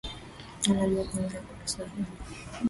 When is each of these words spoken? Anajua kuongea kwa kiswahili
Anajua 0.69 1.03
kuongea 1.05 1.41
kwa 1.41 1.55
kiswahili 1.57 2.05